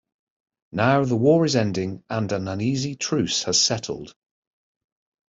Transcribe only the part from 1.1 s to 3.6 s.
war is ending and an uneasy truce